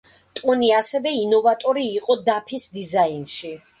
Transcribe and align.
ტონი 0.37 0.69
ასევე 0.77 1.11
ინოვატორი 1.25 1.85
იყო 1.99 2.17
დაფის 2.31 2.67
დიზაინში. 2.79 3.53